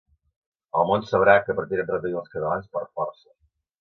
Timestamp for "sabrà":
1.09-1.35